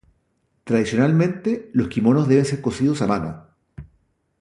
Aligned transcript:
Tradicionalmente 0.63 1.69
los 1.73 1.87
kimonos 1.87 2.27
deben 2.27 2.43
ser 2.45 2.59
cosidos 2.59 3.03
a 3.03 3.05
mano. 3.05 3.45